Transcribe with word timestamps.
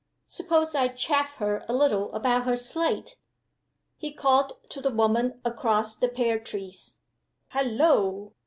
"Suppose 0.25 0.73
I 0.73 0.87
'chaff' 0.87 1.35
her 1.35 1.63
a 1.69 1.73
little 1.75 2.11
about 2.13 2.45
her 2.45 2.57
slate?" 2.57 3.17
He 3.97 4.11
called 4.11 4.53
to 4.71 4.81
the 4.81 4.89
woman 4.89 5.39
across 5.45 5.95
the 5.95 6.09
pear 6.09 6.39
trees. 6.39 6.97
"Hullo!" 7.49 8.33